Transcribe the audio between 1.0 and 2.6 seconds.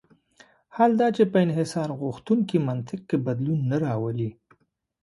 دا چې په انحصارغوښتونکي